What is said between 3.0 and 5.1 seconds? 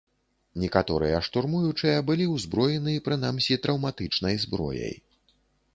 прынамсі траўматычнай зброяй.